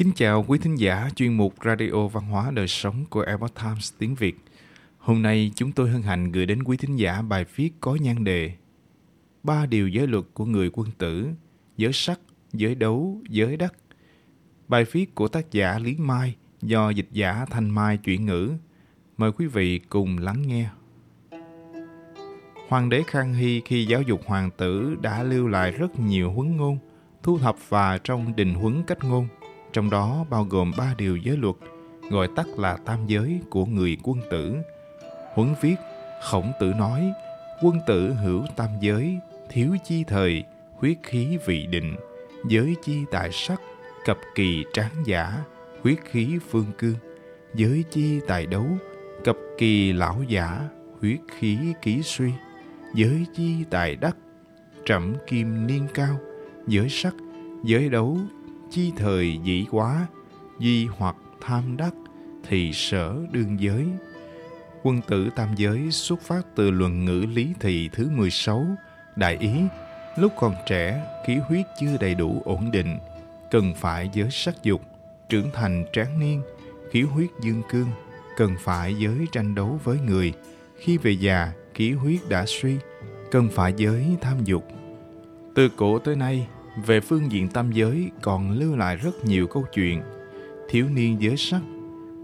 [0.00, 3.92] Kính chào quý thính giả chuyên mục Radio Văn hóa Đời Sống của Epoch Times
[3.98, 4.36] tiếng Việt.
[4.98, 8.24] Hôm nay chúng tôi hân hạnh gửi đến quý thính giả bài viết có nhan
[8.24, 8.52] đề
[9.42, 11.28] Ba điều giới luật của người quân tử,
[11.76, 12.20] giới sắc,
[12.52, 13.74] giới đấu, giới đất.
[14.68, 18.52] Bài viết của tác giả Lý Mai do dịch giả Thanh Mai chuyển ngữ.
[19.16, 20.68] Mời quý vị cùng lắng nghe.
[22.68, 26.56] Hoàng đế Khang Hy khi giáo dục hoàng tử đã lưu lại rất nhiều huấn
[26.56, 26.78] ngôn,
[27.22, 29.28] thu thập và trong đình huấn cách ngôn–
[29.72, 31.56] trong đó bao gồm ba điều giới luật,
[32.10, 34.56] gọi tắt là tam giới của người quân tử.
[35.34, 35.76] Huấn viết,
[36.22, 37.12] khổng tử nói,
[37.62, 41.96] quân tử hữu tam giới, thiếu chi thời, huyết khí vị định,
[42.48, 43.60] giới chi tại sắc,
[44.04, 45.44] cập kỳ tráng giả,
[45.82, 46.96] huyết khí phương cương,
[47.54, 48.66] giới chi tại đấu,
[49.24, 50.68] cập kỳ lão giả,
[51.00, 52.32] huyết khí ký suy,
[52.94, 54.16] giới chi tài đắc,
[54.84, 56.18] trẫm kim niên cao,
[56.66, 57.14] giới sắc,
[57.64, 58.18] giới đấu
[58.70, 60.06] chi thời dĩ quá,
[60.58, 61.94] di hoặc tham đắc,
[62.48, 63.86] thì sở đương giới.
[64.82, 68.66] Quân tử tam giới xuất phát từ luận ngữ lý thị thứ 16,
[69.16, 69.50] đại ý,
[70.16, 72.98] lúc còn trẻ, khí huyết chưa đầy đủ ổn định,
[73.50, 74.82] cần phải giới sắc dục,
[75.28, 76.42] trưởng thành tráng niên,
[76.90, 77.88] khí huyết dương cương,
[78.36, 80.32] cần phải giới tranh đấu với người.
[80.76, 82.76] Khi về già, khí huyết đã suy,
[83.30, 84.64] cần phải giới tham dục.
[85.54, 89.64] Từ cổ tới nay, về phương diện tam giới còn lưu lại rất nhiều câu
[89.74, 90.02] chuyện.
[90.68, 91.60] Thiếu niên giới sắc,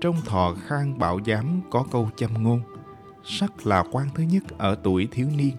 [0.00, 2.60] trong thọ khang bảo giám có câu châm ngôn.
[3.24, 5.56] Sắc là quan thứ nhất ở tuổi thiếu niên.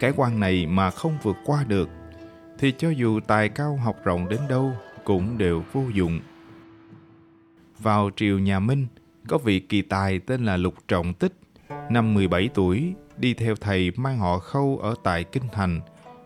[0.00, 1.88] Cái quan này mà không vượt qua được,
[2.58, 4.72] thì cho dù tài cao học rộng đến đâu
[5.04, 6.20] cũng đều vô dụng.
[7.78, 8.86] Vào triều nhà Minh,
[9.28, 11.32] có vị kỳ tài tên là Lục Trọng Tích,
[11.90, 15.80] năm 17 tuổi, đi theo thầy mang họ khâu ở tại Kinh Thành.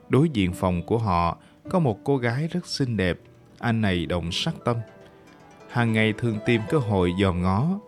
[0.09, 1.39] Đối diện phòng của họ
[1.71, 3.19] có một cô gái rất xinh đẹp,
[3.59, 4.77] anh này động sắc tâm.
[5.69, 7.81] Hàng ngày thường tìm cơ hội dòm ngó.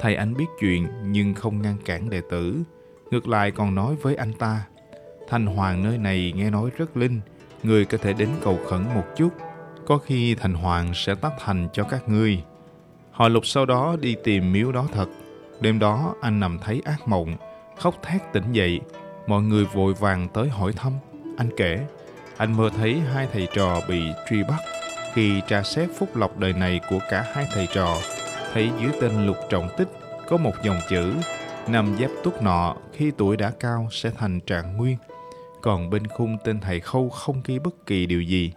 [0.00, 2.62] Thầy anh biết chuyện nhưng không ngăn cản đệ tử.
[3.10, 4.66] Ngược lại còn nói với anh ta,
[5.28, 7.20] Thành Hoàng nơi này nghe nói rất linh,
[7.62, 9.28] người có thể đến cầu khẩn một chút.
[9.86, 12.42] Có khi Thành Hoàng sẽ tác thành cho các ngươi.
[13.10, 15.08] Họ lục sau đó đi tìm miếu đó thật.
[15.60, 17.36] Đêm đó anh nằm thấy ác mộng,
[17.78, 18.80] khóc thét tỉnh dậy.
[19.26, 20.92] Mọi người vội vàng tới hỏi thăm.
[21.36, 21.86] Anh kể,
[22.36, 24.60] anh mơ thấy hai thầy trò bị truy bắt.
[25.14, 27.96] Khi tra xét phúc lộc đời này của cả hai thầy trò,
[28.52, 29.88] thấy dưới tên lục trọng tích
[30.28, 31.14] có một dòng chữ
[31.68, 34.96] nằm giáp tuất nọ khi tuổi đã cao sẽ thành trạng nguyên.
[35.62, 38.52] Còn bên khung tên thầy khâu không ghi bất kỳ điều gì.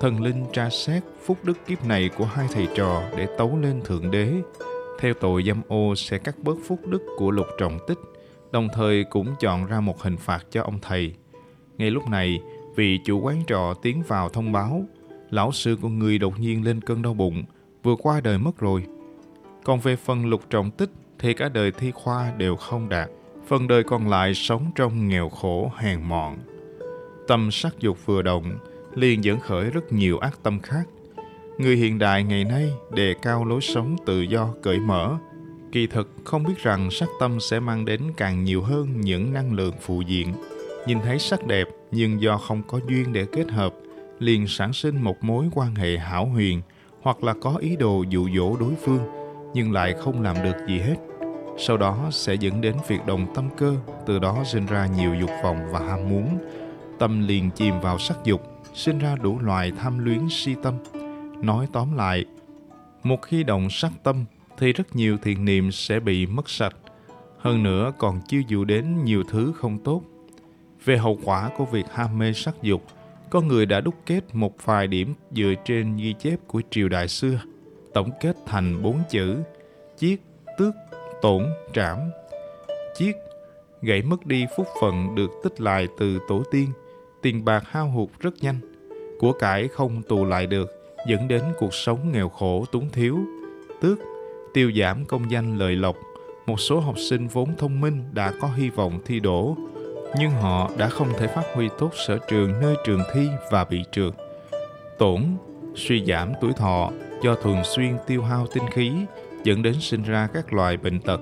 [0.00, 3.82] Thần linh tra xét phúc đức kiếp này của hai thầy trò để tấu lên
[3.84, 4.32] Thượng Đế.
[5.00, 7.98] Theo tội dâm ô sẽ cắt bớt phúc đức của lục trọng tích,
[8.50, 11.14] đồng thời cũng chọn ra một hình phạt cho ông thầy.
[11.78, 12.40] Ngay lúc này,
[12.76, 14.84] vì chủ quán trọ tiến vào thông báo
[15.30, 17.44] lão sư của người đột nhiên lên cơn đau bụng,
[17.82, 18.84] vừa qua đời mất rồi.
[19.64, 23.10] Còn về phần lục trọng tích thì cả đời thi khoa đều không đạt.
[23.46, 26.38] Phần đời còn lại sống trong nghèo khổ hèn mọn.
[27.28, 28.58] Tâm sắc dục vừa động,
[28.94, 30.84] liền dẫn khởi rất nhiều ác tâm khác.
[31.58, 35.16] Người hiện đại ngày nay đề cao lối sống tự do cởi mở.
[35.72, 39.52] Kỳ thực không biết rằng sắc tâm sẽ mang đến càng nhiều hơn những năng
[39.52, 40.32] lượng phụ diện
[40.86, 43.74] nhìn thấy sắc đẹp nhưng do không có duyên để kết hợp,
[44.18, 46.62] liền sản sinh một mối quan hệ hảo huyền
[47.02, 49.00] hoặc là có ý đồ dụ dỗ đối phương
[49.54, 50.96] nhưng lại không làm được gì hết.
[51.58, 55.30] Sau đó sẽ dẫn đến việc đồng tâm cơ, từ đó sinh ra nhiều dục
[55.42, 56.38] vọng và ham muốn.
[56.98, 60.74] Tâm liền chìm vào sắc dục, sinh ra đủ loại tham luyến si tâm.
[61.42, 62.24] Nói tóm lại,
[63.02, 64.24] một khi động sắc tâm
[64.58, 66.76] thì rất nhiều thiện niệm sẽ bị mất sạch.
[67.38, 70.02] Hơn nữa còn chiêu dụ đến nhiều thứ không tốt
[70.84, 72.82] về hậu quả của việc ham mê sắc dục,
[73.30, 77.08] có người đã đúc kết một vài điểm dựa trên ghi chép của triều đại
[77.08, 77.40] xưa,
[77.94, 79.36] tổng kết thành bốn chữ
[79.96, 80.18] chiết,
[80.58, 80.74] tước,
[81.22, 81.98] tổn, trảm.
[82.94, 83.16] Chiết,
[83.82, 86.68] gãy mất đi phúc phận được tích lại từ tổ tiên,
[87.22, 88.58] tiền bạc hao hụt rất nhanh,
[89.18, 90.70] của cải không tù lại được,
[91.06, 93.18] dẫn đến cuộc sống nghèo khổ túng thiếu.
[93.80, 93.98] Tước,
[94.54, 95.96] tiêu giảm công danh lợi lộc,
[96.46, 99.56] một số học sinh vốn thông minh đã có hy vọng thi đỗ,
[100.18, 103.84] nhưng họ đã không thể phát huy tốt sở trường nơi trường thi và bị
[103.92, 104.12] trượt.
[104.98, 105.24] Tổn,
[105.74, 106.90] suy giảm tuổi thọ
[107.22, 108.92] do thường xuyên tiêu hao tinh khí
[109.44, 111.20] dẫn đến sinh ra các loại bệnh tật.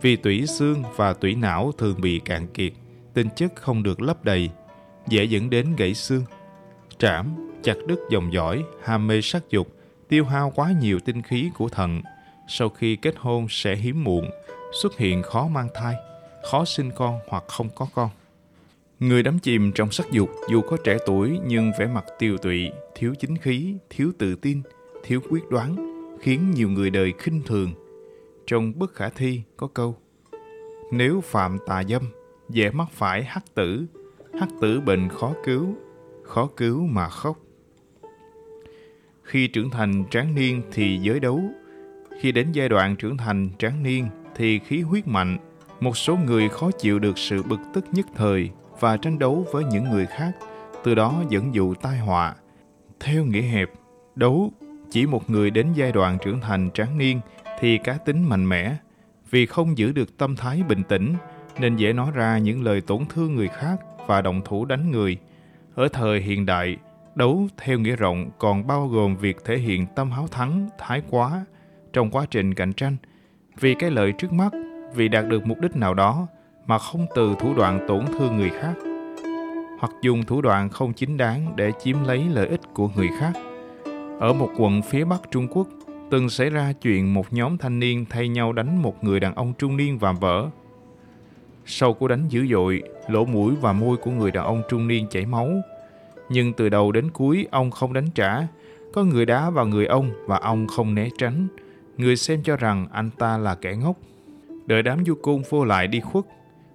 [0.00, 2.72] Vì tủy xương và tủy não thường bị cạn kiệt,
[3.14, 4.50] tinh chất không được lấp đầy,
[5.08, 6.24] dễ dẫn đến gãy xương.
[6.98, 9.68] Trảm, chặt đứt dòng dõi, ham mê sắc dục,
[10.08, 12.02] tiêu hao quá nhiều tinh khí của thận.
[12.48, 14.30] Sau khi kết hôn sẽ hiếm muộn,
[14.82, 15.94] xuất hiện khó mang thai,
[16.50, 18.10] khó sinh con hoặc không có con.
[19.00, 22.70] Người đắm chìm trong sắc dục dù có trẻ tuổi nhưng vẻ mặt tiều tụy,
[22.94, 24.62] thiếu chính khí, thiếu tự tin,
[25.02, 25.76] thiếu quyết đoán,
[26.20, 27.72] khiến nhiều người đời khinh thường.
[28.46, 29.96] Trong bất khả thi có câu
[30.92, 32.02] Nếu phạm tà dâm,
[32.48, 33.86] dễ mắc phải hắc tử,
[34.40, 35.76] hắc tử bệnh khó cứu,
[36.22, 37.38] khó cứu mà khóc.
[39.22, 41.42] Khi trưởng thành tráng niên thì giới đấu,
[42.20, 44.06] khi đến giai đoạn trưởng thành tráng niên
[44.36, 45.38] thì khí huyết mạnh,
[45.80, 49.64] một số người khó chịu được sự bực tức nhất thời và tranh đấu với
[49.64, 50.32] những người khác,
[50.84, 52.34] từ đó dẫn dụ tai họa.
[53.00, 53.70] Theo nghĩa hẹp,
[54.14, 54.52] đấu
[54.90, 57.20] chỉ một người đến giai đoạn trưởng thành tráng niên
[57.60, 58.76] thì cá tính mạnh mẽ,
[59.30, 61.14] vì không giữ được tâm thái bình tĩnh
[61.58, 63.76] nên dễ nói ra những lời tổn thương người khác
[64.06, 65.18] và động thủ đánh người.
[65.74, 66.76] Ở thời hiện đại,
[67.14, 71.44] đấu theo nghĩa rộng còn bao gồm việc thể hiện tâm háo thắng, thái quá
[71.92, 72.96] trong quá trình cạnh tranh
[73.60, 74.52] vì cái lợi trước mắt,
[74.94, 76.26] vì đạt được mục đích nào đó
[76.68, 78.74] mà không từ thủ đoạn tổn thương người khác
[79.78, 83.32] hoặc dùng thủ đoạn không chính đáng để chiếm lấy lợi ích của người khác.
[84.20, 85.68] Ở một quận phía Bắc Trung Quốc,
[86.10, 89.52] từng xảy ra chuyện một nhóm thanh niên thay nhau đánh một người đàn ông
[89.58, 90.46] trung niên và vỡ.
[91.66, 95.06] Sau cú đánh dữ dội, lỗ mũi và môi của người đàn ông trung niên
[95.10, 95.50] chảy máu.
[96.28, 98.46] Nhưng từ đầu đến cuối ông không đánh trả.
[98.92, 101.48] Có người đá vào người ông và ông không né tránh.
[101.96, 103.96] Người xem cho rằng anh ta là kẻ ngốc.
[104.66, 106.24] Đợi đám du côn vô lại đi khuất,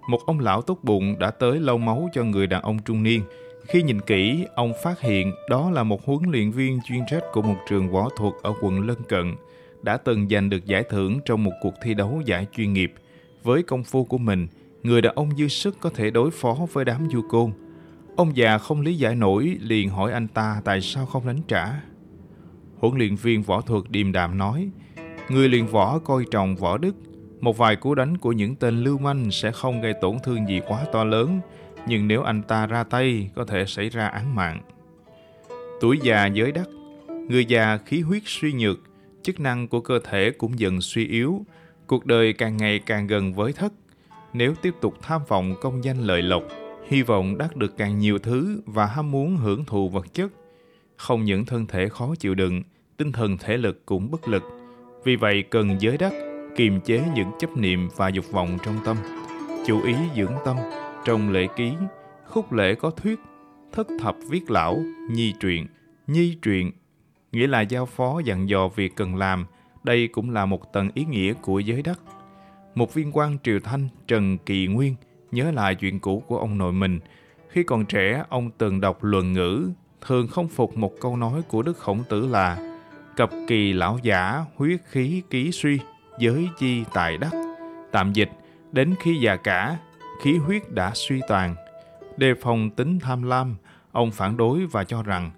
[0.07, 3.21] một ông lão tốt bụng đã tới lau máu cho người đàn ông trung niên.
[3.67, 7.41] Khi nhìn kỹ, ông phát hiện đó là một huấn luyện viên chuyên trách của
[7.41, 9.35] một trường võ thuật ở quận lân cận,
[9.81, 12.93] đã từng giành được giải thưởng trong một cuộc thi đấu giải chuyên nghiệp.
[13.43, 14.47] Với công phu của mình,
[14.83, 17.51] người đàn ông dư sức có thể đối phó với đám du côn.
[18.15, 21.81] Ông già không lý giải nổi, liền hỏi anh ta tại sao không đánh trả.
[22.77, 24.69] Huấn luyện viên võ thuật điềm đạm nói,
[25.29, 26.95] người luyện võ coi trọng võ đức,
[27.43, 30.61] một vài cú đánh của những tên lưu manh sẽ không gây tổn thương gì
[30.67, 31.39] quá to lớn,
[31.87, 34.61] nhưng nếu anh ta ra tay có thể xảy ra án mạng.
[35.81, 36.67] Tuổi già giới đắc,
[37.29, 38.79] người già khí huyết suy nhược,
[39.23, 41.45] chức năng của cơ thể cũng dần suy yếu,
[41.87, 43.73] cuộc đời càng ngày càng gần với thất.
[44.33, 46.43] Nếu tiếp tục tham vọng công danh lợi lộc,
[46.87, 50.31] hy vọng đắc được càng nhiều thứ và ham muốn hưởng thụ vật chất,
[50.97, 52.63] không những thân thể khó chịu đựng,
[52.97, 54.43] tinh thần thể lực cũng bất lực.
[55.03, 56.13] Vì vậy cần giới đắc,
[56.55, 58.97] kiềm chế những chấp niệm và dục vọng trong tâm,
[59.65, 60.57] chú ý dưỡng tâm,
[61.05, 61.73] trong lễ ký,
[62.25, 63.19] khúc lễ có thuyết,
[63.71, 64.79] thất thập viết lão,
[65.11, 65.67] nhi truyện.
[66.07, 66.71] Nhi truyện
[67.31, 69.45] nghĩa là giao phó dặn dò việc cần làm,
[69.83, 71.99] đây cũng là một tầng ý nghĩa của giới đất.
[72.75, 74.95] Một viên quan triều thanh Trần Kỳ Nguyên
[75.31, 76.99] nhớ lại chuyện cũ của ông nội mình.
[77.49, 79.69] Khi còn trẻ, ông từng đọc luận ngữ,
[80.01, 82.77] thường không phục một câu nói của Đức Khổng Tử là
[83.15, 85.79] Cập kỳ lão giả, huyết khí ký suy,
[86.19, 87.31] giới chi tại đắc.
[87.91, 88.29] Tạm dịch,
[88.71, 89.77] đến khi già cả,
[90.21, 91.55] khí huyết đã suy tàn
[92.17, 93.55] Đề phòng tính tham lam,
[93.91, 95.31] ông phản đối và cho rằng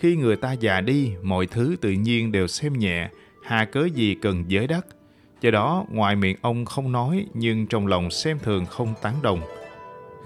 [0.00, 3.08] khi người ta già đi, mọi thứ tự nhiên đều xem nhẹ,
[3.42, 4.86] hà cớ gì cần giới đắc.
[5.40, 9.40] Do đó, ngoài miệng ông không nói nhưng trong lòng xem thường không tán đồng.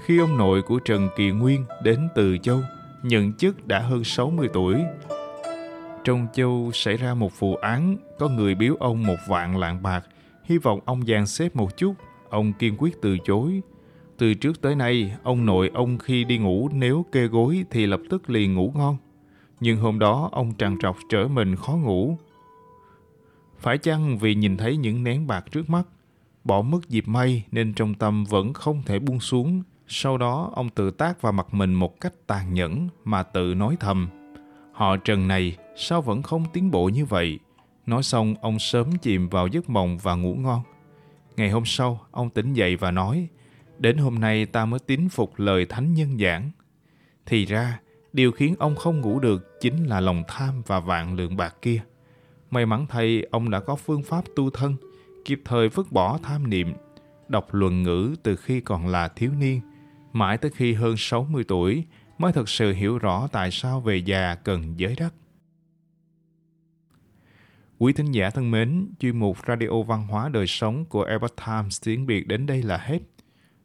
[0.04, 2.60] Khi ông nội của Trần Kỳ Nguyên đến từ Châu,
[3.02, 4.74] nhận chức đã hơn 60 tuổi.
[6.08, 10.04] Trong Châu xảy ra một vụ án, có người biếu ông một vạn lạng bạc,
[10.44, 11.94] hy vọng ông dàn xếp một chút,
[12.30, 13.62] ông kiên quyết từ chối.
[14.18, 18.00] Từ trước tới nay, ông nội ông khi đi ngủ nếu kê gối thì lập
[18.10, 18.96] tức liền ngủ ngon.
[19.60, 22.18] Nhưng hôm đó ông trằn trọc trở mình khó ngủ.
[23.58, 25.82] Phải chăng vì nhìn thấy những nén bạc trước mắt,
[26.44, 29.62] bỏ mất dịp may nên trong tâm vẫn không thể buông xuống.
[29.88, 33.76] Sau đó ông tự tác vào mặt mình một cách tàn nhẫn mà tự nói
[33.80, 34.08] thầm.
[34.78, 37.38] Họ trần này sao vẫn không tiến bộ như vậy?
[37.86, 40.62] Nói xong ông sớm chìm vào giấc mộng và ngủ ngon.
[41.36, 43.28] Ngày hôm sau, ông tỉnh dậy và nói,
[43.78, 46.50] đến hôm nay ta mới tín phục lời thánh nhân giảng.
[47.26, 47.80] Thì ra,
[48.12, 51.80] điều khiến ông không ngủ được chính là lòng tham và vạn lượng bạc kia.
[52.50, 54.76] May mắn thay, ông đã có phương pháp tu thân,
[55.24, 56.74] kịp thời vứt bỏ tham niệm,
[57.28, 59.60] đọc luận ngữ từ khi còn là thiếu niên,
[60.12, 61.84] mãi tới khi hơn 60 tuổi
[62.18, 65.14] mới thực sự hiểu rõ tại sao về già cần giới đất.
[67.78, 71.80] Quý thính giả thân mến, chuyên mục Radio Văn hóa Đời Sống của Epoch Times
[71.84, 72.98] tiếng Việt đến đây là hết.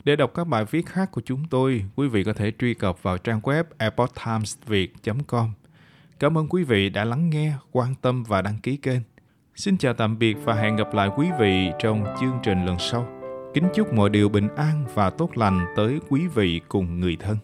[0.03, 3.03] Để đọc các bài viết khác của chúng tôi, quý vị có thể truy cập
[3.03, 5.51] vào trang web epochtimesviet.com.
[6.19, 9.01] Cảm ơn quý vị đã lắng nghe, quan tâm và đăng ký kênh.
[9.55, 13.07] Xin chào tạm biệt và hẹn gặp lại quý vị trong chương trình lần sau.
[13.53, 17.37] Kính chúc mọi điều bình an và tốt lành tới quý vị cùng người thân.